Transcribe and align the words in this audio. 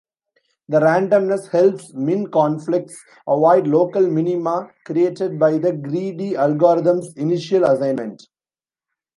The 0.69 0.79
randomness 0.79 1.47
helps 1.51 1.93
min-conflicts 1.93 2.95
avoid 3.27 3.67
local 3.67 4.07
minima 4.09 4.71
created 4.83 5.37
by 5.37 5.59
the 5.59 5.73
greedy 5.73 6.35
algorithm's 6.35 7.13
initial 7.17 7.63
assignment. 7.65 8.23